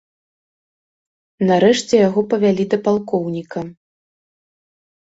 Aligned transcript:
Нарэшце 1.51 1.95
яго 2.07 2.21
павялі 2.33 2.63
да 2.73 2.77
палкоўніка. 2.89 3.61